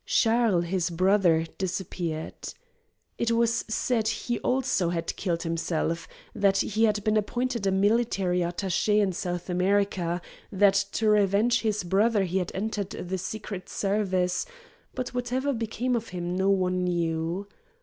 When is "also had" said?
4.39-5.15